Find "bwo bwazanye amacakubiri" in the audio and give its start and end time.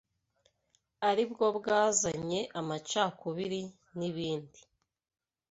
1.31-3.61